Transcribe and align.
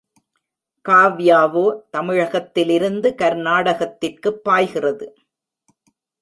காவ்யாவோ 0.85 1.65
தமிழகத்திலிருந்து 1.89 3.15
கர்நாடகத்திற்குப் 3.17 4.41
பாய்கிறது. 4.43 5.07